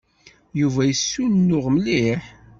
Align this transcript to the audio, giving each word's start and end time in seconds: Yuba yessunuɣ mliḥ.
Yuba 0.59 0.81
yessunuɣ 0.85 1.65
mliḥ. 1.75 2.23